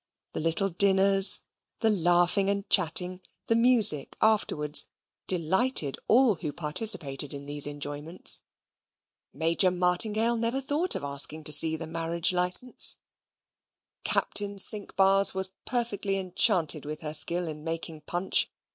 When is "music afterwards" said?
3.55-4.87